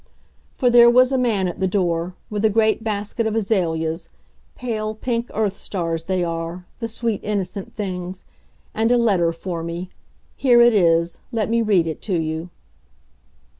For 0.55 0.71
there 0.71 0.89
was 0.89 1.11
a 1.11 1.17
man 1.19 1.47
at 1.47 1.59
the 1.59 1.67
door, 1.67 2.15
with 2.31 2.43
a 2.43 2.49
great 2.49 2.83
basket 2.83 3.27
of 3.27 3.35
azaleas 3.35 4.09
pale, 4.55 4.95
pink 4.95 5.29
earth 5.35 5.55
stars 5.59 6.05
they 6.05 6.23
are, 6.23 6.65
the 6.79 6.87
sweet, 6.87 7.21
innocent 7.23 7.75
things 7.75 8.25
and 8.73 8.91
a 8.91 8.97
letter 8.97 9.31
for 9.31 9.61
me. 9.61 9.91
Here 10.35 10.59
it 10.59 10.73
is. 10.73 11.19
Let 11.31 11.51
me 11.51 11.61
read 11.61 11.85
it 11.85 12.01
to 12.01 12.19
you. 12.19 12.49